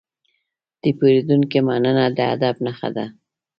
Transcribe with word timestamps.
د 0.81 0.83
پیرودونکي 0.99 1.59
مننه 1.67 2.05
د 2.17 2.19
ادب 2.33 2.55
نښه 2.65 2.89
ده. 2.95 3.05